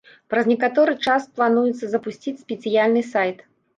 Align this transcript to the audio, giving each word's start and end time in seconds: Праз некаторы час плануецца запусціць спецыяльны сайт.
Праз 0.33 0.47
некаторы 0.51 0.95
час 1.11 1.27
плануецца 1.39 1.85
запусціць 1.93 2.37
спецыяльны 2.45 3.01
сайт. 3.15 3.37